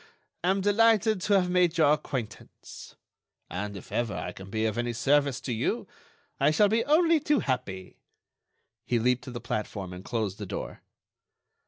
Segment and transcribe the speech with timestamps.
[0.43, 2.95] Am delighted to have made your acquaintance.
[3.51, 5.85] And if ever I can be of any service to you,
[6.39, 7.99] I shall be only too happy...."
[8.87, 10.81] He leaped to the platform and closed the door.